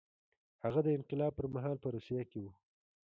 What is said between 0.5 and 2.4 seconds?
هغه د انقلاب پر مهال په روسیه کې